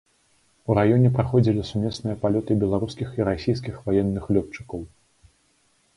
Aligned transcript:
У 0.69 0.77
раёне 0.79 1.09
праходзілі 1.17 1.65
сумесныя 1.71 2.15
палёты 2.25 2.57
беларускіх 2.65 3.07
і 3.19 3.27
расійскіх 3.29 3.75
ваенных 3.91 4.23
лётчыкаў. 4.39 4.81